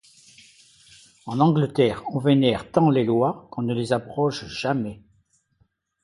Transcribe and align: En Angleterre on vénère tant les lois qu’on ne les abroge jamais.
En 1.27 1.39
Angleterre 1.39 2.01
on 2.11 2.17
vénère 2.17 2.71
tant 2.71 2.89
les 2.89 3.03
lois 3.03 3.47
qu’on 3.51 3.61
ne 3.61 3.75
les 3.75 3.93
abroge 3.93 4.47
jamais. 4.47 4.99